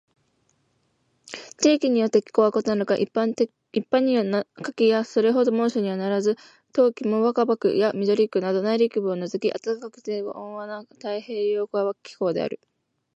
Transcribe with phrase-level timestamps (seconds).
[1.57, 3.27] 地域によって気候は異なるが、一般
[3.99, 6.37] には夏季はそれほど猛暑にはならず、
[6.73, 12.59] 冬季も若葉区や緑区など内陸部を除き暖かくて温和な太平洋側気候である。